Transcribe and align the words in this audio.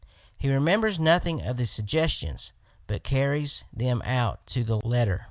He 0.35 0.49
remembers 0.49 0.99
nothing 0.99 1.43
of 1.43 1.57
the 1.57 1.67
suggestions 1.67 2.53
but 2.87 3.03
carries 3.03 3.65
tliem 3.77 4.03
out 4.03 4.47
to 4.47 4.63
the 4.63 4.77
letter. 4.77 5.19